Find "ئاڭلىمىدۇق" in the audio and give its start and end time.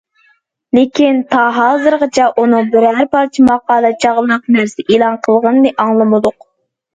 5.85-6.49